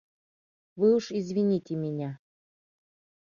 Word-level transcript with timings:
Вы 0.77 0.95
уж 0.95 1.11
извините 1.11 1.75
меня. 1.75 2.19